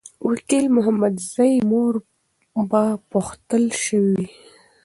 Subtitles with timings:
[0.29, 1.93] وکیل محمدزی مور
[2.69, 4.29] به پوښتل سوې وي.